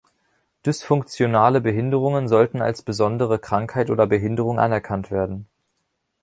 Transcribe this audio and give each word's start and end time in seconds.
Dysfunktionale 0.65 1.61
Behinderungen 1.61 2.27
sollten 2.27 2.59
als 2.59 2.81
besondere 2.81 3.37
Krankheit 3.37 3.91
oder 3.91 4.07
Behinderung 4.07 4.57
anerkannt 4.57 5.11
werden. 5.11 5.45